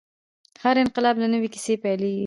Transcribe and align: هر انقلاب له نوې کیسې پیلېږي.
هر 0.63 0.75
انقلاب 0.83 1.15
له 1.21 1.27
نوې 1.33 1.49
کیسې 1.53 1.73
پیلېږي. 1.83 2.19